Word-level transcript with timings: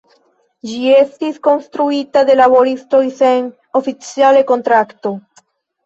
Ĝi 0.69 0.79
estis 0.93 1.37
konstruita 1.49 2.25
de 2.31 2.39
laboristoj 2.41 3.05
sen 3.21 3.49
oficiale 3.85 4.45
kontrakto. 4.53 5.19